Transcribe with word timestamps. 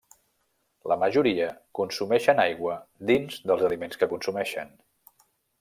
La 0.91 0.97
majoria 1.01 1.49
consumeixen 1.81 2.43
aigua 2.45 2.79
dins 3.13 3.39
dels 3.51 3.65
aliments 3.71 4.03
que 4.03 4.13
consumeixen. 4.15 4.77